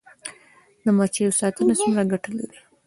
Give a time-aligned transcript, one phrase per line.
[0.83, 2.59] د مچیو ساتنه څومره ګټه لري؟